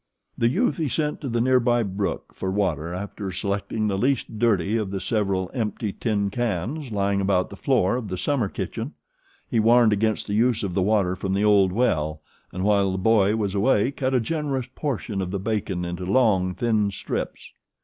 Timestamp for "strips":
16.89-17.53